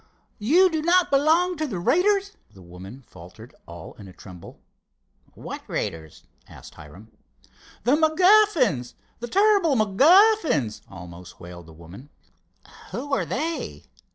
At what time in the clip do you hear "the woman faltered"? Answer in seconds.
2.51-3.53